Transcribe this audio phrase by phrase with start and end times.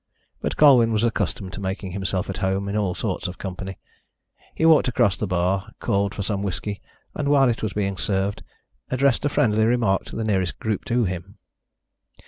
[0.41, 3.77] But Colwyn was accustomed to making himself at home in all sorts of company.
[4.55, 6.81] He walked across the bar, called for some whisky,
[7.13, 8.41] and, while it was being served,
[8.89, 11.37] addressed a friendly remark to the nearest group to him.